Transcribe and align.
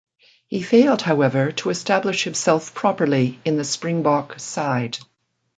He 0.47 0.63
failed 0.63 1.03
however 1.03 1.51
to 1.51 1.69
establish 1.69 2.23
himself 2.23 2.73
properly 2.73 3.39
in 3.45 3.57
the 3.57 3.63
Springbok 3.63 4.39
side. 4.39 4.97